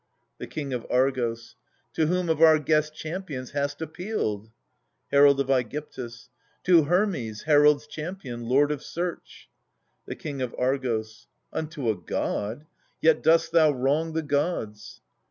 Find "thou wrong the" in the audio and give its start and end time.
13.51-14.23